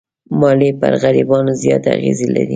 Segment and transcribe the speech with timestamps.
[0.39, 2.49] مالیې پر غریبانو زیات اغېز لري.